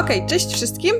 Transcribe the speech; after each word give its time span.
Okej, 0.00 0.16
okay, 0.16 0.28
cześć 0.28 0.54
wszystkim. 0.54 0.94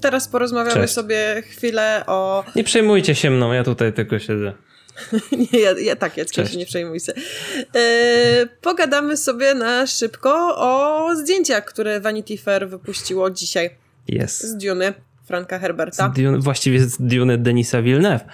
Teraz 0.00 0.28
porozmawiamy 0.28 0.80
cześć. 0.80 0.94
sobie 0.94 1.42
chwilę 1.42 2.04
o... 2.06 2.44
Nie 2.56 2.64
przejmujcie 2.64 3.14
się 3.14 3.30
mną, 3.30 3.52
ja 3.52 3.64
tutaj 3.64 3.92
tylko 3.92 4.18
siedzę. 4.18 4.52
nie, 5.52 5.60
ja, 5.60 5.72
ja 5.78 5.96
tak, 5.96 6.16
Jackie, 6.16 6.56
nie 6.56 6.66
przejmuj 6.66 7.00
się. 7.00 7.12
E, 7.74 8.46
pogadamy 8.60 9.16
sobie 9.16 9.54
na 9.54 9.86
szybko 9.86 10.56
o 10.56 11.08
zdjęciach, 11.16 11.64
które 11.64 12.00
Vanity 12.00 12.38
Fair 12.38 12.68
wypuściło 12.68 13.30
dzisiaj. 13.30 13.70
Jest. 14.08 14.42
Z 14.42 14.56
Duny 14.56 14.94
Franka 15.24 15.58
Herberta. 15.58 16.12
Z 16.14 16.16
Dune, 16.16 16.38
właściwie 16.38 16.80
z 16.80 16.96
Duny 17.00 17.38
Denisa 17.38 17.82
Villeneuve. 17.82 18.24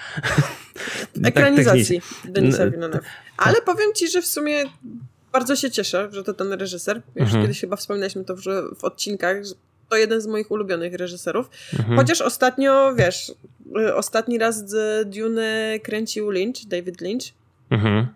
Tak 1.14 1.26
Ekranizacji 1.28 2.00
tak, 2.00 2.32
Denisa 2.32 2.70
Villeneuve. 2.70 3.04
Ale 3.36 3.62
powiem 3.62 3.94
ci, 3.94 4.08
że 4.08 4.22
w 4.22 4.26
sumie 4.26 4.64
bardzo 5.32 5.56
się 5.56 5.70
cieszę, 5.70 6.08
że 6.12 6.24
to 6.24 6.34
ten 6.34 6.52
reżyser. 6.52 7.02
Już 7.14 7.24
mhm. 7.24 7.42
kiedyś 7.42 7.60
chyba 7.60 7.76
wspominaliśmy 7.76 8.24
to 8.24 8.36
w, 8.36 8.42
w 8.78 8.84
odcinkach, 8.84 9.36
to 9.94 9.98
jeden 9.98 10.20
z 10.20 10.26
moich 10.26 10.50
ulubionych 10.50 10.94
reżyserów. 10.94 11.50
Mhm. 11.78 11.98
Chociaż 11.98 12.20
ostatnio, 12.20 12.94
wiesz, 12.94 13.32
y, 13.78 13.94
ostatni 13.94 14.38
raz 14.38 14.70
z 14.70 15.08
Dune 15.08 15.78
kręcił 15.82 16.30
Lynch, 16.30 16.66
David 16.66 17.00
Lynch. 17.00 17.24
Mhm. 17.70 18.06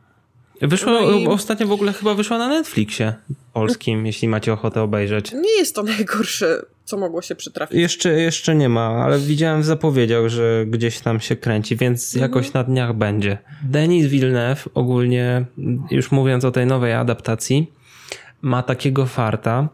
Wyszło, 0.63 0.93
no 0.93 1.11
i... 1.11 1.27
ostatnio 1.27 1.67
w 1.67 1.73
ogóle 1.73 1.93
chyba 1.93 2.15
wyszła 2.15 2.39
na 2.39 2.49
Netflixie 2.49 3.15
polskim, 3.53 4.07
jeśli 4.07 4.29
macie 4.29 4.53
ochotę 4.53 4.83
obejrzeć. 4.83 5.33
Nie 5.33 5.59
jest 5.59 5.75
to 5.75 5.83
najgorsze, 5.83 6.63
co 6.85 6.97
mogło 6.97 7.23
się 7.23 7.35
przytrafić. 7.35 7.79
Jeszcze, 7.79 8.11
jeszcze 8.11 8.55
nie 8.55 8.69
ma, 8.69 8.89
ale 9.05 9.19
widziałem 9.19 9.63
w 9.63 9.65
zapowiedziach, 9.65 10.29
że 10.29 10.65
gdzieś 10.67 11.01
tam 11.01 11.21
się 11.21 11.37
kręci, 11.37 11.77
więc 11.77 12.15
mhm. 12.15 12.31
jakoś 12.31 12.53
na 12.53 12.65
dniach 12.65 12.93
będzie. 12.95 13.39
Denis 13.63 14.07
Villeneuve 14.07 14.69
ogólnie, 14.75 15.45
już 15.91 16.11
mówiąc 16.11 16.45
o 16.45 16.51
tej 16.51 16.67
nowej 16.67 16.93
adaptacji, 16.93 17.73
ma 18.43 18.63
takiego 18.63 19.07
farta, 19.07 19.69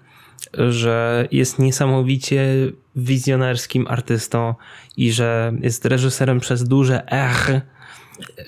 że 0.68 1.28
jest 1.32 1.58
niesamowicie 1.58 2.46
wizjonerskim 2.96 3.86
artystą 3.86 4.54
i 4.96 5.12
że 5.12 5.52
jest 5.60 5.84
reżyserem 5.84 6.40
przez 6.40 6.64
duże 6.64 7.06
R, 7.10 7.60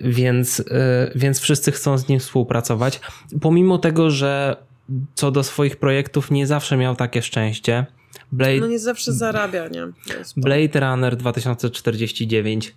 więc, 0.01 0.61
y, 0.61 0.65
więc 1.15 1.41
wszyscy 1.41 1.73
chcą 1.73 1.99
z 1.99 2.09
nim 2.09 2.21
współpracować. 2.21 3.01
Pomimo 3.41 3.79
tego, 3.79 4.11
że 4.11 4.57
co 5.15 5.31
do 5.31 5.43
swoich 5.43 5.77
projektów 5.77 6.31
nie 6.31 6.47
zawsze 6.47 6.77
miał 6.77 6.97
takie 6.97 7.23
szczęście. 7.23 7.87
Blade, 8.33 8.61
no 8.61 8.67
nie 8.67 8.79
zawsze 8.79 9.13
zarabia, 9.13 9.69
nie? 9.69 9.87
Blade 10.37 10.81
Runner 10.81 11.17
2049 11.17 12.75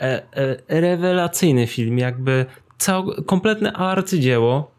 e, 0.00 0.22
e, 0.32 0.80
rewelacyjny 0.80 1.66
film, 1.66 1.98
jakby 1.98 2.46
cał, 2.78 3.06
kompletne 3.26 3.72
arcydzieło 3.72 4.70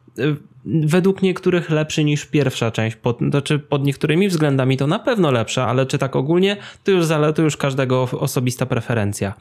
według 0.65 1.21
niektórych 1.21 1.69
lepszy 1.69 2.03
niż 2.03 2.25
pierwsza 2.25 2.71
część. 2.71 2.95
Pod, 2.95 3.19
znaczy 3.19 3.59
pod 3.59 3.85
niektórymi 3.85 4.29
względami 4.29 4.77
to 4.77 4.87
na 4.87 4.99
pewno 4.99 5.31
lepsza, 5.31 5.67
ale 5.67 5.85
czy 5.85 5.97
tak 5.97 6.15
ogólnie, 6.15 6.57
to 6.83 6.91
już, 6.91 7.05
zale, 7.05 7.33
to 7.33 7.41
już 7.41 7.57
każdego 7.57 8.09
osobista 8.11 8.65
preferencja. 8.65 9.33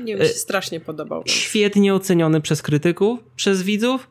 Nie, 0.00 0.14
mi 0.14 0.20
się 0.20 0.28
strasznie 0.28 0.80
podobał. 0.80 1.22
Świetnie 1.26 1.94
oceniony 1.94 2.40
przez 2.40 2.62
krytyków, 2.62 3.20
przez 3.36 3.62
widzów. 3.62 4.08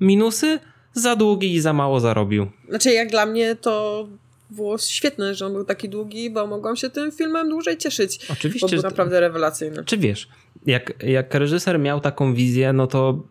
Minusy? 0.00 0.58
Za 0.92 1.16
długi 1.16 1.54
i 1.54 1.60
za 1.60 1.72
mało 1.72 2.00
zarobił. 2.00 2.46
Znaczy, 2.68 2.90
jak 2.90 3.10
dla 3.10 3.26
mnie 3.26 3.56
to 3.56 4.06
było 4.50 4.78
świetne, 4.78 5.34
że 5.34 5.46
on 5.46 5.52
był 5.52 5.64
taki 5.64 5.88
długi, 5.88 6.30
bo 6.30 6.46
mogłam 6.46 6.76
się 6.76 6.90
tym 6.90 7.12
filmem 7.12 7.48
dłużej 7.48 7.76
cieszyć. 7.76 8.30
Oczywiście. 8.32 8.66
Bo 8.66 8.70
był 8.72 8.82
naprawdę 8.82 9.20
rewelacyjny. 9.20 9.84
Czy 9.84 9.98
wiesz, 9.98 10.28
jak, 10.66 10.92
jak 11.02 11.34
reżyser 11.34 11.78
miał 11.78 12.00
taką 12.00 12.34
wizję, 12.34 12.72
no 12.72 12.86
to 12.86 13.22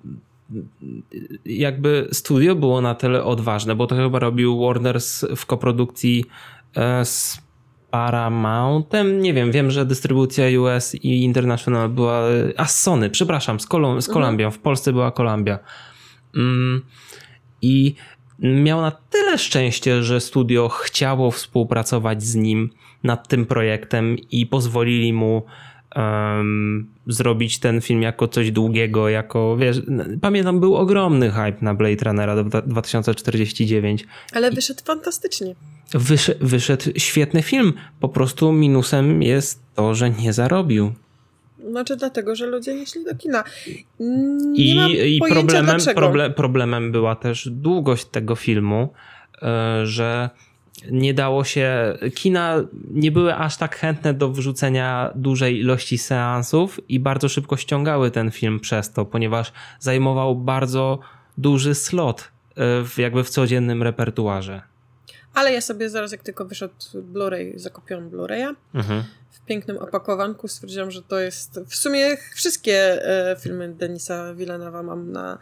jakby 1.46 2.08
studio 2.12 2.56
było 2.56 2.82
na 2.82 2.96
tyle 2.96 3.24
odważne, 3.24 3.76
bo 3.76 3.88
to 3.88 3.96
chyba 3.96 4.20
robił 4.20 4.60
Warner 4.60 5.00
w 5.36 5.46
koprodukcji 5.46 6.26
e, 6.76 7.06
z 7.06 7.42
Paramountem, 7.92 9.22
nie 9.22 9.34
wiem, 9.34 9.52
wiem, 9.52 9.72
że 9.72 9.86
dystrybucja 9.86 10.62
US 10.62 10.96
i 10.96 11.24
International 11.24 11.90
była, 11.90 12.22
a 12.58 12.66
Sony, 12.66 13.10
przepraszam, 13.10 13.60
z, 13.60 13.66
Kolum 13.66 14.02
z 14.02 14.08
Columbią, 14.08 14.52
w 14.52 14.60
Polsce 14.60 14.92
była 14.94 15.12
Columbia. 15.12 15.60
Mm, 16.36 16.82
I 17.62 17.96
miał 18.40 18.82
na 18.82 18.92
tyle 18.92 19.38
szczęście, 19.38 20.04
że 20.04 20.22
studio 20.22 20.70
chciało 20.70 21.32
współpracować 21.32 22.24
z 22.24 22.36
nim 22.36 22.70
nad 23.04 23.28
tym 23.28 23.46
projektem 23.46 24.18
i 24.32 24.46
pozwolili 24.46 25.14
mu 25.14 25.44
um, 25.96 26.88
zrobić 27.08 27.60
ten 27.60 27.82
film 27.82 28.02
jako 28.02 28.28
coś 28.28 28.52
długiego, 28.52 29.10
jako, 29.10 29.58
wiesz, 29.58 29.82
pamiętam, 30.22 30.60
był 30.60 30.76
ogromny 30.76 31.32
hype 31.32 31.58
na 31.62 31.74
Blade 31.74 32.06
Runnera 32.06 32.44
2049. 32.44 34.06
Ale 34.34 34.52
wyszedł 34.52 34.84
fantastycznie. 34.84 35.56
Wyszedł, 35.94 36.48
wyszedł 36.48 36.84
świetny 36.98 37.42
film, 37.42 37.74
po 38.00 38.10
prostu 38.10 38.52
minusem 38.52 39.24
jest 39.24 39.62
to, 39.76 39.96
że 39.96 40.10
nie 40.10 40.34
zarobił. 40.34 40.94
Znaczy 41.70 41.96
dlatego, 41.96 42.36
że 42.36 42.46
ludzie 42.46 42.76
nie 42.76 42.86
szli 42.86 43.06
do 43.06 43.16
kina. 43.16 43.44
Nie 44.00 44.94
I, 44.94 45.18
i 45.18 45.20
problemem, 45.30 45.78
proble, 45.96 46.30
problemem 46.30 46.92
była 46.92 47.16
też 47.16 47.50
długość 47.52 48.06
tego 48.06 48.36
filmu, 48.36 48.94
e, 49.42 49.82
że 49.86 50.30
nie 50.92 51.14
dało 51.14 51.44
się, 51.44 51.98
kina 52.16 52.56
nie 52.92 53.12
były 53.12 53.36
aż 53.36 53.58
tak 53.58 53.76
chętne 53.76 54.14
do 54.14 54.30
wrzucenia 54.30 55.12
dużej 55.16 55.60
ilości 55.60 55.98
seansów 55.98 56.80
i 56.90 57.00
bardzo 57.00 57.30
szybko 57.30 57.58
ściągały 57.58 58.12
ten 58.12 58.32
film 58.32 58.60
przez 58.60 58.94
to, 58.94 59.06
ponieważ 59.06 59.52
zajmował 59.80 60.36
bardzo 60.36 61.00
duży 61.38 61.76
slot 61.76 62.22
e, 62.22 62.84
w, 62.84 62.98
jakby 62.98 63.24
w 63.24 63.30
codziennym 63.30 63.84
repertuarze. 63.84 64.69
Ale 65.34 65.54
ja 65.54 65.62
sobie 65.62 65.90
zaraz, 65.90 66.12
jak 66.12 66.24
tylko 66.24 66.46
wyszedł 66.46 66.74
Blu-ray, 66.94 67.60
zakupiłam 67.60 68.10
Blu-raya. 68.10 68.56
Mhm. 68.74 69.04
W 69.30 69.46
pięknym 69.46 69.78
opakowanku 69.78 70.48
stwierdziłam, 70.48 70.92
że 70.92 71.02
to 71.02 71.20
jest. 71.20 71.60
W 71.68 71.76
sumie 71.76 72.18
wszystkie 72.36 73.06
e, 73.06 73.36
filmy 73.40 73.74
Denisa 73.74 74.34
Villeneuve'a 74.34 74.84
mam 74.84 75.12
na, 75.12 75.38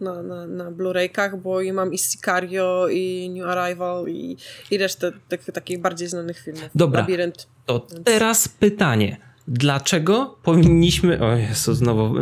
na, 0.00 0.22
na, 0.22 0.46
na 0.46 0.70
Blu-raykach, 0.70 1.36
bo 1.36 1.60
i 1.60 1.72
mam 1.72 1.92
i 1.92 1.98
Sicario, 1.98 2.88
i 2.88 3.30
New 3.30 3.46
Arrival, 3.46 4.08
i, 4.08 4.36
i 4.70 4.78
resztę 4.78 5.12
tych, 5.28 5.44
takich 5.44 5.80
bardziej 5.80 6.08
znanych 6.08 6.38
filmów. 6.38 6.68
Dobra. 6.74 7.00
Labirynt. 7.00 7.46
To 7.66 7.86
teraz 8.04 8.48
pytanie. 8.48 9.30
Dlaczego 9.48 10.38
powinniśmy. 10.42 11.20
O 11.20 11.36
Jezu, 11.36 11.74
znowu, 11.74 12.14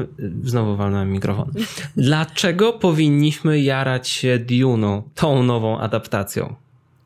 znowu 0.44 0.76
walnąłem 0.76 1.12
mikrofon. 1.12 1.52
Dlaczego 1.96 2.72
powinniśmy 2.72 3.60
jarać 3.60 4.08
się 4.08 4.38
Dune'ą, 4.46 5.02
tą 5.14 5.42
nową 5.42 5.78
adaptacją? 5.78 6.54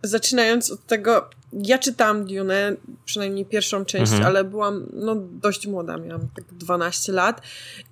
Zaczynając 0.02 0.70
od 0.70 0.86
tego, 0.86 1.30
ja 1.52 1.78
czytałam 1.78 2.24
Dune, 2.24 2.76
przynajmniej 3.04 3.44
pierwszą 3.44 3.84
część, 3.84 4.12
mhm. 4.12 4.26
ale 4.28 4.44
byłam 4.44 4.86
no, 4.92 5.16
dość 5.16 5.66
młoda, 5.66 5.96
miałam 5.96 6.28
tak 6.36 6.44
12 6.52 7.12
lat 7.12 7.42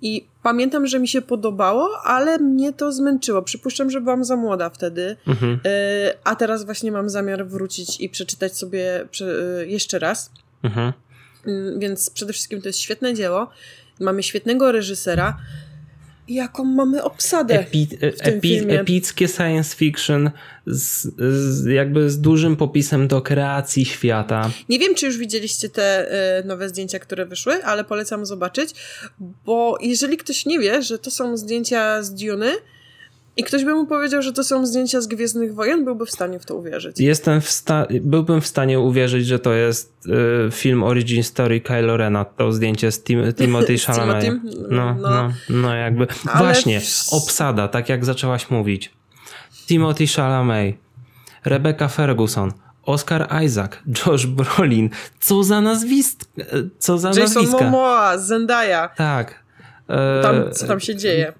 i 0.01 0.27
pamiętam, 0.43 0.87
że 0.87 0.99
mi 0.99 1.07
się 1.07 1.21
podobało, 1.21 1.89
ale 2.03 2.37
mnie 2.39 2.73
to 2.73 2.91
zmęczyło. 2.91 3.41
Przypuszczam, 3.41 3.89
że 3.89 4.01
byłam 4.01 4.23
za 4.23 4.35
młoda 4.35 4.69
wtedy, 4.69 5.15
mhm. 5.27 5.53
y, 5.53 5.59
a 6.23 6.35
teraz 6.35 6.65
właśnie 6.65 6.91
mam 6.91 7.09
zamiar 7.09 7.47
wrócić 7.47 8.01
i 8.01 8.09
przeczytać 8.09 8.57
sobie 8.57 9.01
y, 9.61 9.67
jeszcze 9.67 9.99
raz. 9.99 10.31
Mhm. 10.63 10.93
Y, 11.47 11.75
więc 11.79 12.09
przede 12.09 12.33
wszystkim 12.33 12.61
to 12.61 12.69
jest 12.69 12.79
świetne 12.79 13.13
dzieło. 13.13 13.49
Mamy 13.99 14.23
świetnego 14.23 14.71
reżysera 14.71 15.37
jaką 16.27 16.63
mamy 16.63 17.03
obsadę 17.03 17.59
Epi, 17.59 17.87
w 17.87 18.21
tym 18.21 18.37
epi, 18.37 18.49
filmie. 18.49 18.79
Epickie 18.79 19.27
science 19.27 19.75
fiction 19.75 20.31
z, 20.65 21.07
z, 21.33 21.65
jakby 21.65 22.09
z 22.09 22.21
dużym 22.21 22.55
popisem 22.55 23.07
do 23.07 23.21
kreacji 23.21 23.85
świata. 23.85 24.51
Nie 24.69 24.79
wiem, 24.79 24.95
czy 24.95 25.05
już 25.05 25.17
widzieliście 25.17 25.69
te 25.69 26.11
y, 26.39 26.45
nowe 26.45 26.69
zdjęcia, 26.69 26.99
które 26.99 27.25
wyszły, 27.25 27.65
ale 27.65 27.83
polecam 27.83 28.25
zobaczyć, 28.25 28.69
bo 29.45 29.77
jeżeli 29.81 30.17
ktoś 30.17 30.45
nie 30.45 30.59
wie, 30.59 30.81
że 30.81 30.99
to 30.99 31.11
są 31.11 31.37
zdjęcia 31.37 32.03
z 32.03 32.13
Duny, 32.13 32.51
i 33.37 33.43
ktoś 33.43 33.65
by 33.65 33.73
mu 33.73 33.85
powiedział, 33.87 34.21
że 34.21 34.33
to 34.33 34.43
są 34.43 34.65
zdjęcia 34.65 35.01
z 35.01 35.07
Gwiezdnych 35.07 35.55
Wojen, 35.55 35.85
byłby 35.85 36.05
w 36.05 36.11
stanie 36.11 36.39
w 36.39 36.45
to 36.45 36.55
uwierzyć. 36.55 36.99
Jestem 36.99 37.41
w 37.41 37.49
sta- 37.49 37.87
byłbym 38.01 38.41
w 38.41 38.47
stanie 38.47 38.79
uwierzyć, 38.79 39.27
że 39.27 39.39
to 39.39 39.53
jest 39.53 39.93
y, 40.47 40.51
film 40.51 40.83
Origin 40.83 41.23
Story 41.23 41.61
Kylo 41.61 41.97
Rena, 41.97 42.25
to 42.25 42.51
zdjęcie 42.51 42.91
z 42.91 43.03
Tim- 43.03 43.33
Timothy 43.33 43.77
Chalamet. 43.85 44.25
No, 44.69 44.95
no, 44.95 44.95
no, 45.01 45.31
no, 45.49 45.75
jakby. 45.75 46.07
Ale... 46.27 46.45
Właśnie, 46.45 46.81
obsada, 47.11 47.67
tak 47.67 47.89
jak 47.89 48.05
zaczęłaś 48.05 48.49
mówić. 48.49 48.91
Timothy 49.67 50.07
Chalamet, 50.07 50.75
Rebecca 51.45 51.87
Ferguson, 51.87 52.51
Oscar 52.83 53.27
Isaac, 53.43 53.71
Josh 54.05 54.25
Brolin. 54.25 54.89
Co 55.19 55.43
za 55.43 55.61
nazwisk, 55.61 56.19
co 56.79 56.97
za 56.97 57.07
Jason 57.07 57.23
nazwiska. 57.23 57.41
Jason 57.51 57.65
Momoa, 57.65 58.17
Zendaya. 58.17 58.89
Tak. 58.95 59.41
Tam, 60.21 60.35
co 60.53 60.67
tam 60.67 60.79
się 60.79 60.95
dzieje? 60.95 61.33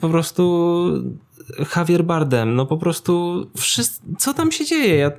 Po 0.00 0.08
prostu 0.08 1.14
Javier 1.76 2.04
Bardem, 2.04 2.54
no 2.54 2.66
po 2.66 2.76
prostu 2.76 3.46
wszystko, 3.56 4.06
co 4.18 4.34
tam 4.34 4.52
się 4.52 4.64
dzieje? 4.64 4.96
Ja 4.96 5.12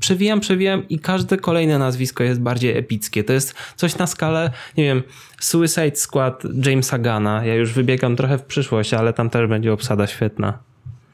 przewijam, 0.00 0.40
przewijam 0.40 0.88
i 0.88 0.98
każde 0.98 1.36
kolejne 1.36 1.78
nazwisko 1.78 2.24
jest 2.24 2.40
bardziej 2.40 2.78
epickie. 2.78 3.24
To 3.24 3.32
jest 3.32 3.54
coś 3.76 3.98
na 3.98 4.06
skalę, 4.06 4.50
nie 4.76 4.84
wiem, 4.84 5.02
Suicide 5.40 5.96
Squad 5.96 6.42
Jamesa 6.66 6.98
Gana. 6.98 7.44
Ja 7.44 7.54
już 7.54 7.72
wybiegam 7.72 8.16
trochę 8.16 8.38
w 8.38 8.42
przyszłość, 8.42 8.94
ale 8.94 9.12
tam 9.12 9.30
też 9.30 9.48
będzie 9.48 9.72
obsada 9.72 10.06
świetna. 10.06 10.58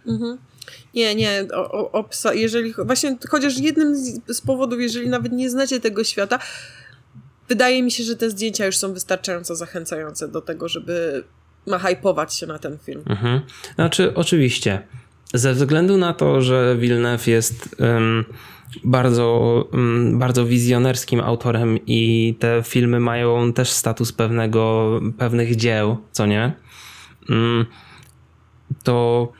Mhm. 0.07 0.39
Nie, 0.95 1.15
nie, 1.15 1.45
o, 1.55 1.73
o, 1.73 1.93
obsa, 1.93 2.35
jeżeli, 2.35 2.75
właśnie 2.85 3.17
chociaż 3.31 3.59
jednym 3.59 3.97
z, 3.97 4.21
z 4.37 4.41
powodów, 4.41 4.81
jeżeli 4.81 5.09
nawet 5.09 5.33
nie 5.33 5.51
znacie 5.51 5.81
tego 5.81 6.05
świata, 6.05 6.39
wydaje 7.49 7.83
mi 7.83 7.91
się, 7.91 8.05
że 8.05 8.17
te 8.17 8.31
zdjęcia 8.31 8.67
już 8.67 8.77
są 8.77 8.93
wystarczająco 8.93 9.57
zachęcające 9.57 10.29
do 10.29 10.41
tego, 10.41 10.69
żeby 10.69 11.25
nahypować 11.67 12.35
się 12.35 12.47
na 12.47 12.59
ten 12.59 12.79
film. 12.79 13.03
Mhm. 13.07 13.41
Znaczy, 13.75 14.15
oczywiście, 14.15 14.83
ze 15.35 15.53
względu 15.53 15.97
na 15.97 16.15
to, 16.15 16.43
że 16.43 16.77
Villeneuve 16.79 17.31
jest 17.31 17.77
um, 17.79 18.25
bardzo, 18.85 19.69
um, 19.73 20.19
bardzo 20.19 20.47
wizjonerskim 20.47 21.21
autorem 21.21 21.79
i 21.87 22.35
te 22.39 22.63
filmy 22.63 23.01
mają 23.01 23.53
też 23.53 23.71
status 23.71 24.13
pewnego, 24.13 24.91
pewnych 25.19 25.57
dzieł, 25.57 25.97
co 26.13 26.27
nie? 26.27 26.53
Um, 27.29 27.67
to 28.83 29.33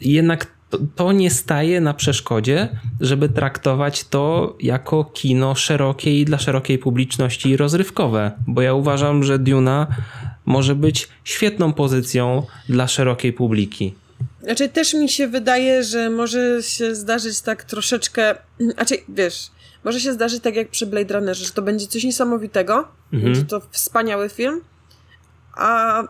jednak 0.00 0.56
to, 0.70 0.78
to, 0.94 1.12
nie 1.12 1.30
staje 1.30 1.80
na 1.80 1.94
przeszkodzie, 1.94 2.68
żeby 3.00 3.28
traktować 3.28 4.04
to 4.04 4.56
jako 4.60 5.04
kino 5.04 5.54
szerokie 5.54 6.20
i 6.20 6.24
dla 6.24 6.38
szerokiej 6.38 6.78
publiczności 6.78 7.56
rozrywkowe, 7.56 8.32
bo 8.46 8.62
ja 8.62 8.74
uważam, 8.74 9.22
że 9.22 9.38
Duna 9.38 9.86
może 10.46 10.74
być 10.74 11.08
świetną 11.24 11.72
pozycją 11.72 12.42
dla 12.68 12.88
szerokiej 12.88 13.32
publiki. 13.32 13.94
Znaczy 14.42 14.68
też 14.68 14.94
mi 14.94 15.08
się 15.08 15.28
wydaje, 15.28 15.84
że 15.84 16.10
może 16.10 16.62
się 16.62 16.94
zdarzyć 16.94 17.40
tak 17.40 17.64
troszeczkę, 17.64 18.34
znaczy 18.74 18.94
wiesz, 19.08 19.50
może 19.84 20.00
się 20.00 20.12
zdarzyć 20.12 20.42
tak 20.42 20.56
jak 20.56 20.68
przy 20.68 20.86
Blade 20.86 21.14
Runnerze, 21.14 21.44
że 21.44 21.52
to 21.52 21.62
będzie 21.62 21.86
coś 21.86 22.04
niesamowitego, 22.04 22.88
mhm. 23.12 23.32
będzie 23.32 23.44
to 23.48 23.62
wspaniały 23.70 24.28
film, 24.28 24.60
a 25.56 26.02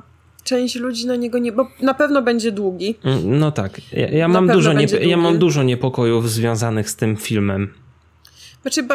część 0.44 0.76
ludzi 0.76 1.06
na 1.06 1.16
niego 1.16 1.38
nie, 1.38 1.52
bo 1.52 1.68
na 1.82 1.94
pewno 1.94 2.22
będzie 2.22 2.52
długi. 2.52 2.94
Mm, 3.04 3.38
no 3.38 3.52
tak, 3.52 3.80
ja, 3.92 4.08
ja 4.08 4.28
mam, 4.28 4.48
dużo 4.48 4.72
nie, 4.72 4.84
ja 4.84 5.16
mam 5.16 5.38
dużo 5.38 5.62
niepokojów 5.62 6.30
związanych 6.30 6.90
z 6.90 6.96
tym 6.96 7.16
filmem. 7.16 7.74
Znaczy, 8.66 8.88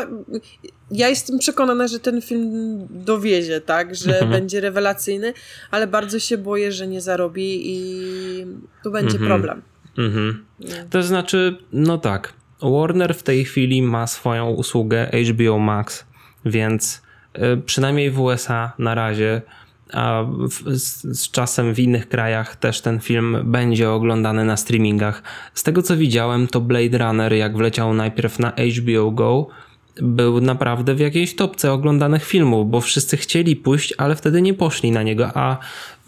ja 0.91 1.09
jestem 1.09 1.39
przekonana, 1.39 1.87
że 1.87 1.99
ten 1.99 2.21
film 2.21 2.87
dowiezie, 2.89 3.61
tak, 3.61 3.95
że 3.95 4.11
mhm. 4.13 4.31
będzie 4.31 4.61
rewelacyjny, 4.61 5.33
ale 5.71 5.87
bardzo 5.87 6.19
się 6.19 6.37
boję, 6.37 6.71
że 6.71 6.87
nie 6.87 7.01
zarobi 7.01 7.61
i 7.63 8.45
tu 8.83 8.91
będzie 8.91 9.17
mhm. 9.17 9.27
problem. 9.27 9.61
Mhm. 9.97 10.45
To 10.89 11.03
znaczy, 11.03 11.57
no 11.73 11.97
tak, 11.97 12.33
Warner 12.61 13.15
w 13.15 13.23
tej 13.23 13.45
chwili 13.45 13.81
ma 13.81 14.07
swoją 14.07 14.49
usługę 14.49 15.11
HBO 15.31 15.59
Max, 15.59 16.05
więc 16.45 17.01
y, 17.37 17.61
przynajmniej 17.65 18.11
w 18.11 18.19
USA 18.19 18.73
na 18.79 18.95
razie 18.95 19.41
a 19.93 20.25
z, 20.67 21.01
z, 21.19 21.31
czasem 21.31 21.73
w 21.73 21.79
innych 21.79 22.09
krajach 22.09 22.55
też 22.55 22.81
ten 22.81 22.99
film 22.99 23.37
będzie 23.43 23.89
oglądany 23.89 24.45
na 24.45 24.57
streamingach. 24.57 25.23
Z 25.53 25.63
tego 25.63 25.81
co 25.81 25.97
widziałem, 25.97 26.47
to 26.47 26.61
Blade 26.61 26.97
Runner, 26.97 27.33
jak 27.33 27.57
wleciał 27.57 27.93
najpierw 27.93 28.39
na 28.39 28.51
HBO 28.51 29.11
Go, 29.11 29.47
był 30.01 30.41
naprawdę 30.41 30.95
w 30.95 30.99
jakiejś 30.99 31.35
topce 31.35 31.71
oglądanych 31.71 32.25
filmów, 32.25 32.69
bo 32.69 32.81
wszyscy 32.81 33.17
chcieli 33.17 33.55
pójść, 33.55 33.93
ale 33.97 34.15
wtedy 34.15 34.41
nie 34.41 34.53
poszli 34.53 34.91
na 34.91 35.03
niego, 35.03 35.37
a 35.37 35.57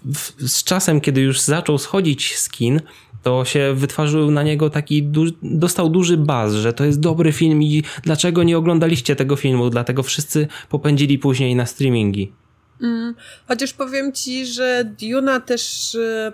w, 0.05 0.49
z 0.49 0.63
czasem, 0.63 1.01
kiedy 1.01 1.21
już 1.21 1.41
zaczął 1.41 1.77
schodzić 1.77 2.37
z 2.37 2.49
kin, 2.49 2.81
to 3.23 3.45
się 3.45 3.73
wytworzył 3.75 4.31
na 4.31 4.43
niego 4.43 4.69
taki, 4.69 5.09
dostał 5.41 5.89
duży 5.89 6.17
baz, 6.17 6.53
że 6.53 6.73
to 6.73 6.85
jest 6.85 6.99
dobry 6.99 7.31
film 7.31 7.63
i 7.63 7.83
dlaczego 8.03 8.43
nie 8.43 8.57
oglądaliście 8.57 9.15
tego 9.15 9.35
filmu, 9.35 9.69
dlatego 9.69 10.03
wszyscy 10.03 10.47
popędzili 10.69 11.17
później 11.17 11.55
na 11.55 11.65
streamingi. 11.65 12.31
Mm, 12.81 13.15
chociaż 13.47 13.73
powiem 13.73 14.11
ci, 14.11 14.45
że 14.45 14.83
Duna 15.01 15.39
też. 15.39 15.95
E, 15.95 16.31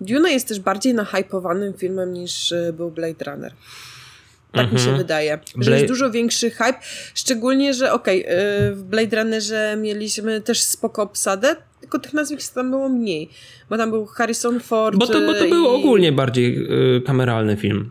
Duna 0.00 0.28
jest 0.30 0.48
też 0.48 0.60
bardziej 0.60 0.94
nahypowanym 0.94 1.74
filmem 1.74 2.12
niż 2.12 2.52
e, 2.52 2.72
był 2.72 2.90
Blade 2.90 3.24
Runner. 3.24 3.52
Tak 4.52 4.60
mm 4.60 4.70
-hmm. 4.70 4.72
mi 4.72 4.78
się 4.78 4.84
mhm. 4.84 4.98
wydaje, 4.98 5.38
że 5.46 5.52
Blade... 5.56 5.76
jest 5.76 5.86
dużo 5.86 6.10
większy 6.10 6.50
hype, 6.50 6.78
szczególnie, 7.14 7.74
że 7.74 7.92
okej, 7.92 8.22
okay, 8.22 8.36
e, 8.36 8.72
w 8.72 8.82
Blade 8.82 9.16
Runnerze 9.16 9.76
mieliśmy 9.76 10.40
też 10.40 10.62
spoko 10.62 11.02
obsadę, 11.02 11.56
tylko 11.80 11.98
tych 11.98 12.12
nazwisk 12.12 12.54
tam 12.54 12.70
było 12.70 12.88
mniej, 12.88 13.30
bo 13.70 13.76
tam 13.76 13.90
był 13.90 14.06
Harrison 14.06 14.60
Ford. 14.60 14.96
Bo 14.98 15.06
to, 15.06 15.20
bo 15.20 15.34
to 15.34 15.44
i... 15.44 15.50
był 15.50 15.68
ogólnie 15.68 16.12
bardziej 16.12 16.68
kameralny 17.06 17.56
film. 17.56 17.90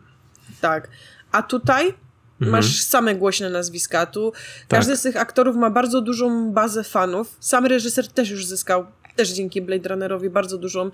Tak, 0.62 0.88
a 1.32 1.44
tutaj 1.44 1.94
Mhm. 2.42 2.52
Masz 2.52 2.82
same 2.82 3.16
głośne 3.16 3.50
nazwiska. 3.50 4.06
Tu 4.06 4.32
tak. 4.32 4.80
każdy 4.80 4.98
z 4.98 5.02
tych 5.02 5.18
aktorów 5.18 5.56
ma 5.56 5.70
bardzo 5.70 6.02
dużą 6.02 6.52
bazę 6.52 6.84
fanów. 6.84 7.38
Sam 7.40 7.66
reżyser 7.66 8.08
też 8.08 8.30
już 8.30 8.46
zyskał, 8.46 8.86
też 9.16 9.30
dzięki 9.30 9.62
Blade 9.62 9.90
Runnerowi, 9.90 10.30
bardzo 10.30 10.58
dużą 10.58 10.92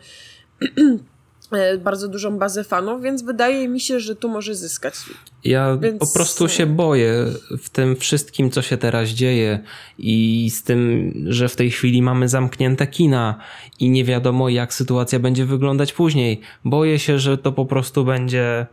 e, 1.52 1.78
bardzo 1.78 2.08
dużą 2.08 2.38
bazę 2.38 2.64
fanów, 2.64 3.02
więc 3.02 3.22
wydaje 3.22 3.68
mi 3.68 3.80
się, 3.80 4.00
że 4.00 4.16
tu 4.16 4.30
może 4.30 4.56
zyskać. 4.56 4.94
Ja 5.44 5.78
więc... 5.78 6.00
po 6.00 6.08
prostu 6.14 6.50
się 6.50 6.66
boję 6.66 7.26
w 7.62 7.70
tym 7.70 7.96
wszystkim, 7.96 8.52
co 8.52 8.62
się 8.62 8.78
teraz 8.78 9.10
dzieje 9.10 9.60
i 9.98 10.50
z 10.50 10.64
tym, 10.64 11.14
że 11.28 11.50
w 11.50 11.56
tej 11.56 11.72
chwili 11.72 12.02
mamy 12.02 12.30
zamknięte 12.30 12.88
kina 12.88 13.40
i 13.80 13.90
nie 13.90 14.04
wiadomo, 14.06 14.50
jak 14.50 14.74
sytuacja 14.74 15.20
będzie 15.20 15.46
wyglądać 15.46 15.94
później. 15.94 16.42
Boję 16.66 17.00
się, 17.00 17.20
że 17.20 17.38
to 17.38 17.52
po 17.52 17.66
prostu 17.66 18.06
będzie 18.06 18.68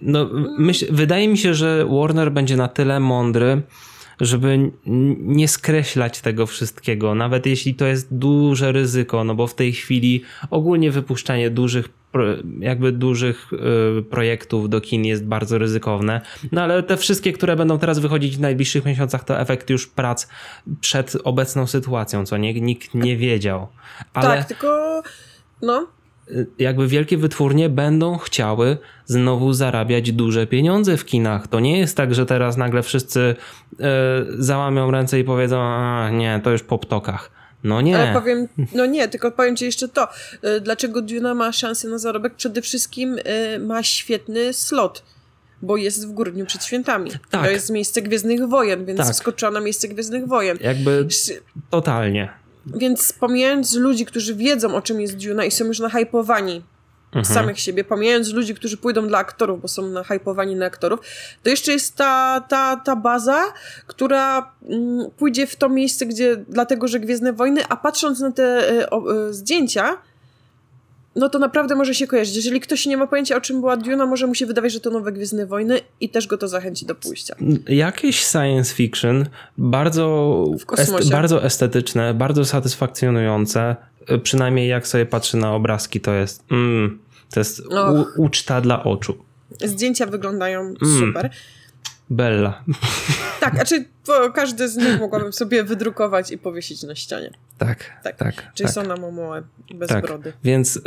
no, 0.00 0.30
myśl, 0.58 0.86
wydaje 0.90 1.28
mi 1.28 1.38
się, 1.38 1.54
że 1.54 1.86
Warner 1.90 2.32
będzie 2.32 2.56
na 2.56 2.68
tyle 2.68 3.00
mądry, 3.00 3.62
żeby 4.20 4.70
nie 5.20 5.48
skreślać 5.48 6.20
tego 6.20 6.46
wszystkiego, 6.46 7.14
nawet 7.14 7.46
jeśli 7.46 7.74
to 7.74 7.86
jest 7.86 8.14
duże 8.14 8.72
ryzyko, 8.72 9.24
no 9.24 9.34
bo 9.34 9.46
w 9.46 9.54
tej 9.54 9.72
chwili 9.72 10.22
ogólnie 10.50 10.90
wypuszczanie 10.90 11.50
dużych 11.50 11.88
jakby 12.58 12.92
dużych 12.92 13.50
y, 13.98 14.02
projektów 14.02 14.68
do 14.68 14.80
kin 14.80 15.04
jest 15.04 15.24
bardzo 15.24 15.58
ryzykowne. 15.58 16.20
No 16.52 16.62
ale 16.62 16.82
te 16.82 16.96
wszystkie, 16.96 17.32
które 17.32 17.56
będą 17.56 17.78
teraz 17.78 17.98
wychodzić 17.98 18.36
w 18.36 18.40
najbliższych 18.40 18.84
miesiącach, 18.84 19.24
to 19.24 19.40
efekt 19.40 19.70
już 19.70 19.86
prac 19.86 20.28
przed 20.80 21.16
obecną 21.24 21.66
sytuacją, 21.66 22.26
co 22.26 22.36
nie, 22.36 22.54
nikt 22.60 22.94
nie 22.94 23.16
wiedział. 23.16 23.68
Ale... 24.14 24.36
Tak, 24.36 24.48
tylko 24.48 25.02
no 25.62 25.86
jakby 26.58 26.88
wielkie 26.88 27.16
wytwórnie 27.16 27.68
będą 27.68 28.18
chciały 28.18 28.78
znowu 29.04 29.52
zarabiać 29.52 30.12
duże 30.12 30.46
pieniądze 30.46 30.96
w 30.96 31.04
kinach. 31.04 31.48
To 31.48 31.60
nie 31.60 31.78
jest 31.78 31.96
tak, 31.96 32.14
że 32.14 32.26
teraz 32.26 32.56
nagle 32.56 32.82
wszyscy 32.82 33.36
e, 33.80 33.84
załamią 34.38 34.90
ręce 34.90 35.20
i 35.20 35.24
powiedzą, 35.24 35.60
a 35.60 36.10
nie, 36.10 36.40
to 36.44 36.50
już 36.50 36.62
po 36.62 36.78
ptokach. 36.78 37.30
No 37.64 37.80
nie. 37.80 37.98
Ale 37.98 38.12
powiem, 38.12 38.48
no 38.74 38.86
nie, 38.86 39.08
tylko 39.08 39.30
powiem 39.30 39.56
ci 39.56 39.64
jeszcze 39.64 39.88
to. 39.88 40.08
E, 40.42 40.60
dlaczego 40.60 41.02
Duna 41.02 41.34
ma 41.34 41.52
szansę 41.52 41.88
na 41.88 41.98
zarobek? 41.98 42.34
Przede 42.34 42.62
wszystkim 42.62 43.16
e, 43.24 43.58
ma 43.58 43.82
świetny 43.82 44.52
slot 44.52 45.02
bo 45.62 45.76
jest 45.76 46.08
w 46.08 46.12
grudniu 46.12 46.46
przed 46.46 46.64
świętami. 46.64 47.10
Tak. 47.30 47.44
To 47.44 47.50
jest 47.50 47.70
miejsce 47.70 48.02
Gwiezdnych 48.02 48.48
Wojen, 48.48 48.84
więc 48.84 49.00
tak. 49.00 49.14
skoczyła 49.14 49.50
na 49.50 49.60
miejsce 49.60 49.88
Gwiezdnych 49.88 50.26
Wojen. 50.26 50.58
Jakby 50.60 51.06
totalnie. 51.70 52.28
Więc 52.66 53.12
pomijając 53.12 53.74
ludzi, 53.74 54.06
którzy 54.06 54.34
wiedzą 54.34 54.74
o 54.74 54.82
czym 54.82 55.00
jest 55.00 55.16
Duna 55.16 55.44
i 55.44 55.50
są 55.50 55.64
już 55.64 55.78
nahypowani 55.78 56.62
mhm. 57.06 57.24
samych 57.24 57.60
siebie, 57.60 57.84
pomijając 57.84 58.32
ludzi, 58.32 58.54
którzy 58.54 58.76
pójdą 58.76 59.08
dla 59.08 59.18
aktorów, 59.18 59.62
bo 59.62 59.68
są 59.68 59.86
nahypowani 59.86 60.56
na 60.56 60.66
aktorów, 60.66 61.00
to 61.42 61.50
jeszcze 61.50 61.72
jest 61.72 61.96
ta, 61.96 62.40
ta, 62.48 62.76
ta 62.76 62.96
baza, 62.96 63.52
która 63.86 64.52
mm, 64.68 65.10
pójdzie 65.16 65.46
w 65.46 65.56
to 65.56 65.68
miejsce, 65.68 66.06
gdzie 66.06 66.36
dlatego, 66.48 66.88
że 66.88 67.00
Gwiezdne 67.00 67.32
Wojny, 67.32 67.66
a 67.68 67.76
patrząc 67.76 68.20
na 68.20 68.32
te 68.32 68.90
o, 68.90 69.28
y, 69.28 69.34
zdjęcia, 69.34 69.98
no 71.16 71.28
to 71.28 71.38
naprawdę 71.38 71.74
może 71.74 71.94
się 71.94 72.06
kojarzyć. 72.06 72.36
Jeżeli 72.36 72.60
ktoś 72.60 72.86
nie 72.86 72.96
ma 72.96 73.06
pojęcia, 73.06 73.36
o 73.36 73.40
czym 73.40 73.60
była 73.60 73.76
Duna, 73.76 74.06
może 74.06 74.26
mu 74.26 74.34
się 74.34 74.46
wydawać, 74.46 74.72
że 74.72 74.80
to 74.80 74.90
nowe 74.90 75.12
Gwiezdne 75.12 75.46
Wojny 75.46 75.80
i 76.00 76.08
też 76.08 76.26
go 76.26 76.38
to 76.38 76.48
zachęci 76.48 76.86
do 76.86 76.94
pójścia. 76.94 77.36
Jakieś 77.68 78.26
science 78.26 78.74
fiction, 78.74 79.26
bardzo, 79.58 80.44
est 80.78 81.10
bardzo 81.10 81.44
estetyczne, 81.44 82.14
bardzo 82.14 82.44
satysfakcjonujące. 82.44 83.76
Przynajmniej 84.22 84.68
jak 84.68 84.86
sobie 84.86 85.06
patrzy 85.06 85.36
na 85.36 85.54
obrazki, 85.54 86.00
to 86.00 86.14
jest 86.14 86.44
mm, 86.50 86.98
to 87.30 87.40
jest 87.40 87.62
uczta 88.16 88.60
dla 88.60 88.84
oczu. 88.84 89.24
Zdjęcia 89.64 90.06
wyglądają 90.06 90.60
mm. 90.60 90.76
super. 90.98 91.30
Bella. 92.10 92.64
Tak, 93.40 93.54
znaczy 93.54 93.84
każdy 94.34 94.68
z 94.68 94.76
nich 94.76 95.00
mogłabym 95.00 95.32
sobie 95.32 95.64
wydrukować 95.64 96.30
i 96.30 96.38
powiesić 96.38 96.82
na 96.82 96.94
ścianie. 96.94 97.30
Tak, 97.58 98.00
tak. 98.02 98.16
tak 98.16 98.52
Jasona 98.60 98.94
tak. 98.94 99.00
Momoa 99.00 99.42
bez 99.74 99.88
tak. 99.88 100.06
brody. 100.06 100.32
Więc 100.44 100.76
y, 100.76 100.80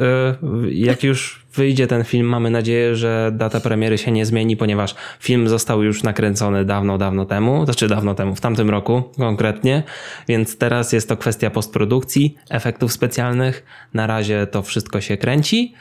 jak 0.71 1.03
już 1.03 1.45
wyjdzie 1.53 1.87
ten 1.87 2.03
film, 2.03 2.27
mamy 2.27 2.49
nadzieję, 2.49 2.95
że 2.95 3.31
data 3.33 3.59
premiery 3.59 3.97
się 3.97 4.11
nie 4.11 4.25
zmieni, 4.25 4.57
ponieważ 4.57 4.95
film 5.19 5.49
został 5.49 5.83
już 5.83 6.03
nakręcony 6.03 6.65
dawno, 6.65 6.97
dawno 6.97 7.25
temu, 7.25 7.65
znaczy 7.65 7.87
dawno 7.87 8.15
temu, 8.15 8.35
w 8.35 8.41
tamtym 8.41 8.69
roku 8.69 9.03
konkretnie, 9.17 9.83
więc 10.27 10.57
teraz 10.57 10.93
jest 10.93 11.09
to 11.09 11.17
kwestia 11.17 11.49
postprodukcji, 11.49 12.35
efektów 12.49 12.93
specjalnych. 12.93 13.65
Na 13.93 14.07
razie 14.07 14.47
to 14.47 14.61
wszystko 14.61 15.01
się 15.01 15.17
kręci. 15.17 15.73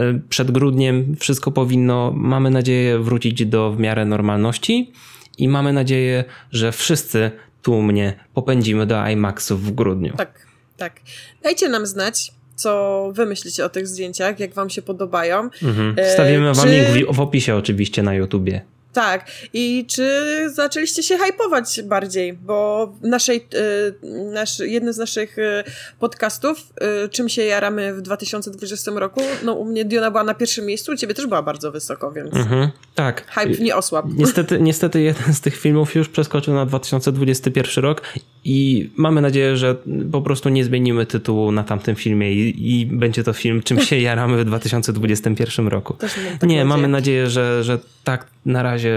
Y, 0.00 0.20
przed 0.28 0.50
grudniem 0.50 1.16
wszystko 1.20 1.50
powinno, 1.50 2.12
mamy 2.16 2.50
nadzieję, 2.50 2.98
wrócić 2.98 3.46
do 3.46 3.72
w 3.72 3.78
miarę 3.78 4.04
normalności 4.04 4.92
i 5.38 5.48
mamy 5.48 5.72
nadzieję, 5.72 6.24
że 6.52 6.72
wszyscy 6.72 7.30
tłumnie 7.66 8.14
popędzimy 8.34 8.86
do 8.86 9.08
IMAXów 9.08 9.62
w 9.62 9.70
grudniu. 9.70 10.16
Tak, 10.16 10.46
tak. 10.76 11.00
Dajcie 11.42 11.68
nam 11.68 11.86
znać, 11.86 12.32
co 12.54 13.10
wy 13.14 13.26
myślicie 13.26 13.64
o 13.64 13.68
tych 13.68 13.86
zdjęciach, 13.86 14.40
jak 14.40 14.54
wam 14.54 14.70
się 14.70 14.82
podobają. 14.82 15.50
Mhm. 15.62 15.96
Wstawimy 16.08 16.54
wam 16.54 16.66
czy... 16.66 16.72
link 16.72 17.12
w 17.12 17.20
opisie 17.20 17.54
oczywiście 17.54 18.02
na 18.02 18.14
YouTubie. 18.14 18.62
Tak. 18.96 19.30
I 19.52 19.86
czy 19.88 20.10
zaczęliście 20.50 21.02
się 21.02 21.18
hypować 21.18 21.82
bardziej? 21.82 22.32
Bo 22.32 22.92
naszej, 23.02 23.36
y, 23.36 24.32
nasz, 24.32 24.58
jednym 24.58 24.92
z 24.92 24.98
naszych 24.98 25.38
y, 25.38 25.64
podcastów, 25.98 26.58
y, 27.04 27.08
czym 27.08 27.28
się 27.28 27.42
jaramy 27.42 27.94
w 27.94 28.02
2020 28.02 28.90
roku, 28.94 29.20
no 29.44 29.52
u 29.52 29.64
mnie 29.64 29.84
Diona 29.84 30.10
była 30.10 30.24
na 30.24 30.34
pierwszym 30.34 30.66
miejscu, 30.66 30.92
u 30.92 30.96
ciebie 30.96 31.14
też 31.14 31.26
była 31.26 31.42
bardzo 31.42 31.72
wysoko, 31.72 32.12
więc 32.12 32.34
mhm, 32.34 32.70
tak. 32.94 33.26
hype 33.30 33.64
nie 33.64 33.76
osłabł. 33.76 34.08
Niestety, 34.16 34.60
niestety 34.60 35.00
jeden 35.00 35.34
z 35.34 35.40
tych 35.40 35.56
filmów 35.56 35.94
już 35.94 36.08
przeskoczył 36.08 36.54
na 36.54 36.66
2021 36.66 37.84
rok 37.84 38.02
i 38.44 38.90
mamy 38.96 39.20
nadzieję, 39.20 39.56
że 39.56 39.76
po 40.12 40.22
prostu 40.22 40.48
nie 40.48 40.64
zmienimy 40.64 41.06
tytułu 41.06 41.52
na 41.52 41.64
tamtym 41.64 41.96
filmie 41.96 42.32
i, 42.32 42.80
i 42.80 42.86
będzie 42.86 43.24
to 43.24 43.32
film, 43.32 43.62
czym 43.62 43.80
się 43.80 43.98
jaramy 43.98 44.44
w 44.44 44.44
2021 44.44 45.68
roku. 45.68 45.96
Nie, 46.02 46.32
nadzieję. 46.42 46.64
mamy 46.64 46.88
nadzieję, 46.88 47.30
że, 47.30 47.64
że 47.64 47.78
tak 48.04 48.35
na 48.46 48.62
razie 48.62 48.94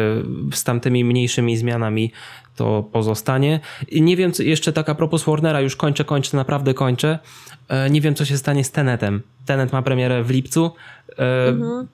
z 0.53 0.63
tamtymi 0.63 1.03
mniejszymi 1.05 1.57
zmianami 1.57 2.11
to 2.55 2.89
pozostanie. 2.91 3.59
I 3.87 4.01
nie 4.01 4.17
wiem, 4.17 4.31
co, 4.31 4.43
jeszcze 4.43 4.73
tak 4.73 4.89
a 4.89 4.95
propos 4.95 5.23
Warnera, 5.23 5.61
już 5.61 5.75
kończę, 5.75 6.05
kończę, 6.05 6.37
naprawdę 6.37 6.73
kończę. 6.73 7.19
E, 7.67 7.89
nie 7.89 8.01
wiem, 8.01 8.15
co 8.15 8.25
się 8.25 8.37
stanie 8.37 8.63
z 8.63 8.71
Tenetem. 8.71 9.21
Tenet 9.45 9.73
ma 9.73 9.81
premierę 9.81 10.23
w 10.23 10.29
lipcu. 10.29 10.71
E, 11.19 11.47
mhm. 11.47 11.87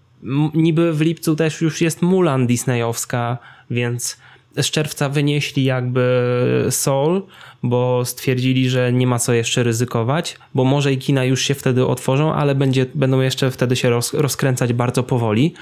Niby 0.54 0.94
w 0.94 1.02
lipcu 1.02 1.36
też 1.36 1.62
już 1.62 1.82
jest 1.82 2.02
Mulan 2.02 2.48
Disneyowska, 2.48 3.38
więc 3.70 4.18
z 4.62 4.72
czerwca 4.72 5.10
wynieśli 5.10 5.64
jakby 5.64 6.68
Soul, 6.70 7.22
bo 7.64 8.06
stwierdzili, 8.06 8.70
że 8.70 8.94
nie 8.94 9.08
ma 9.08 9.20
co 9.20 9.34
jeszcze 9.34 9.64
ryzykować, 9.64 10.38
bo 10.54 10.64
może 10.64 10.94
i 10.94 10.98
kina 10.98 11.24
już 11.24 11.42
się 11.42 11.54
wtedy 11.54 11.86
otworzą, 11.86 12.34
ale 12.34 12.56
będzie, 12.56 12.86
będą 12.96 13.22
jeszcze 13.22 13.52
wtedy 13.52 13.76
się 13.76 13.90
roz, 13.90 14.14
rozkręcać 14.14 14.74
bardzo 14.74 15.04
powoli. 15.04 15.54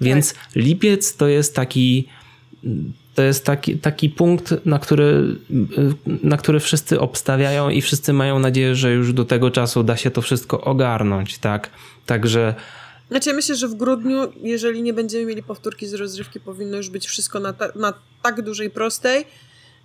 Więc 0.00 0.34
tak. 0.34 0.42
lipiec 0.54 1.16
to 1.16 1.28
jest 1.28 1.56
taki 1.56 2.08
to 3.14 3.22
jest 3.22 3.44
taki, 3.44 3.78
taki 3.78 4.10
punkt, 4.10 4.54
na 4.66 4.78
który, 4.78 5.36
na 6.06 6.36
który 6.36 6.60
wszyscy 6.60 7.00
obstawiają 7.00 7.68
i 7.70 7.80
wszyscy 7.80 8.12
mają 8.12 8.38
nadzieję, 8.38 8.74
że 8.74 8.92
już 8.92 9.12
do 9.12 9.24
tego 9.24 9.50
czasu 9.50 9.82
da 9.82 9.96
się 9.96 10.10
to 10.10 10.22
wszystko 10.22 10.60
ogarnąć, 10.60 11.38
tak? 11.38 11.70
Także 12.06 12.54
znaczy, 13.10 13.30
ja 13.30 13.36
myślę, 13.36 13.56
że 13.56 13.68
w 13.68 13.74
grudniu, 13.74 14.32
jeżeli 14.42 14.82
nie 14.82 14.92
będziemy 14.92 15.26
mieli 15.26 15.42
powtórki 15.42 15.86
z 15.86 15.94
rozrywki, 15.94 16.40
powinno 16.40 16.76
już 16.76 16.90
być 16.90 17.06
wszystko 17.06 17.40
na, 17.40 17.52
ta, 17.52 17.68
na 17.74 17.92
tak 18.22 18.42
dużej 18.42 18.70
prostej, 18.70 19.24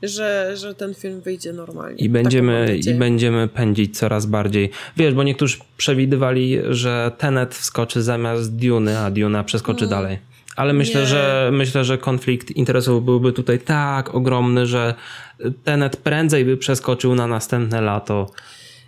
że, 0.03 0.51
że 0.57 0.75
ten 0.75 0.93
film 0.93 1.21
wyjdzie 1.21 1.53
normalnie. 1.53 2.03
I 2.03 2.09
będziemy, 2.09 2.77
I 2.77 2.93
będziemy 2.93 3.47
pędzić 3.47 3.97
coraz 3.97 4.25
bardziej. 4.25 4.69
Wiesz, 4.97 5.13
bo 5.13 5.23
niektórzy 5.23 5.57
przewidywali, 5.77 6.57
że 6.69 7.11
Tenet 7.17 7.55
wskoczy 7.55 8.01
zamiast 8.01 8.55
Dune, 8.55 8.99
a 8.99 9.11
Duna 9.11 9.43
przeskoczy 9.43 9.85
mm. 9.85 9.89
dalej. 9.89 10.19
Ale 10.55 10.73
myślę, 10.73 11.05
że 11.05 11.49
myślę, 11.53 11.83
że 11.83 11.97
konflikt 11.97 12.51
interesów 12.51 13.05
byłby 13.05 13.33
tutaj 13.33 13.59
tak 13.59 14.15
ogromny, 14.15 14.65
że 14.65 14.93
Tenet 15.63 15.97
prędzej 15.97 16.45
by 16.45 16.57
przeskoczył 16.57 17.15
na 17.15 17.27
następne 17.27 17.81
lato. 17.81 18.31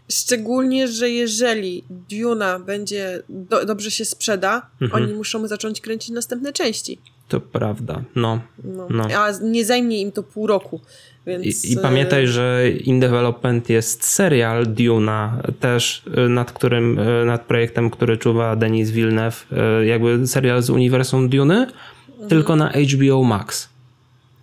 Szczególnie, 0.10 0.88
że 0.88 1.10
jeżeli 1.10 1.83
Duna 2.10 2.60
będzie 2.60 3.24
do, 3.29 3.65
dobrze 3.65 3.91
się 3.91 4.05
sprzeda, 4.05 4.69
mhm. 4.81 5.03
oni 5.03 5.13
muszą 5.13 5.48
zacząć 5.48 5.81
kręcić 5.81 6.10
następne 6.10 6.53
części. 6.53 6.98
To 7.27 7.39
prawda, 7.39 8.03
no, 8.15 8.41
no. 8.63 8.88
no. 8.89 9.03
A 9.03 9.31
nie 9.41 9.65
zajmie 9.65 10.01
im 10.01 10.12
to 10.12 10.24
pół 10.24 10.48
roku. 10.48 10.81
Więc... 11.27 11.65
I, 11.65 11.74
I, 11.74 11.77
pamiętaj, 11.77 12.27
że 12.27 12.69
in 12.69 13.00
development 13.00 13.69
jest 13.69 14.03
serial 14.03 14.65
Duna, 14.65 15.41
też 15.60 16.03
y, 16.17 16.29
nad 16.29 16.51
którym, 16.51 17.00
y, 17.00 17.25
nad 17.25 17.45
projektem, 17.45 17.89
który 17.89 18.17
czuwa 18.17 18.55
Denis 18.55 18.91
Villeneuve, 18.91 19.45
y, 19.81 19.86
jakby 19.86 20.27
serial 20.27 20.62
z 20.62 20.69
uniwersum 20.69 21.29
Duny, 21.29 21.67
mhm. 22.10 22.29
tylko 22.29 22.55
na 22.55 22.72
HBO 22.72 23.24
Max. 23.24 23.69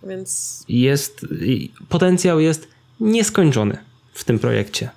Więc 0.03 0.63
jest 0.69 1.25
potencjał 1.89 2.39
jest 2.39 2.67
nieskończony 2.99 3.77
w 4.13 4.23
tym 4.23 4.39
projekcie. 4.39 4.89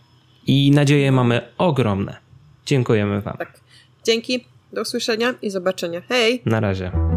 I 0.47 0.71
nadzieje 0.71 1.13
mamy 1.13 1.41
ogromne. 1.59 2.17
Dziękujemy 2.67 3.21
Wam. 3.21 3.37
Tak. 3.37 3.61
Dzięki, 4.05 4.45
do 4.73 4.83
usłyszenia 4.83 5.35
i 5.43 5.51
zobaczenia. 5.51 6.03
Hej! 6.09 6.43
Na 6.45 6.61
razie. 6.61 7.14